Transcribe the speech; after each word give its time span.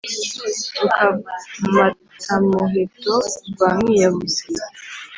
rukamatamuheto 0.79 3.15
rwa 3.49 3.69
mwiyahuzi, 3.79 4.43